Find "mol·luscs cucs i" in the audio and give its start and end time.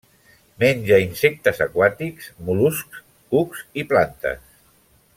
2.49-3.89